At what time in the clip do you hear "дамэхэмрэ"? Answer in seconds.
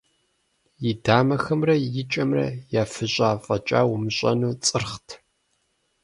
1.03-1.75